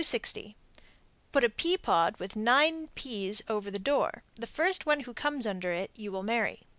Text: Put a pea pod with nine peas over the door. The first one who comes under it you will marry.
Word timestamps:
Put 1.31 1.43
a 1.43 1.49
pea 1.51 1.77
pod 1.77 2.17
with 2.17 2.35
nine 2.35 2.87
peas 2.95 3.43
over 3.47 3.69
the 3.69 3.77
door. 3.77 4.23
The 4.33 4.47
first 4.47 4.83
one 4.83 5.01
who 5.01 5.13
comes 5.13 5.45
under 5.45 5.71
it 5.73 5.91
you 5.93 6.11
will 6.11 6.23
marry. 6.23 6.63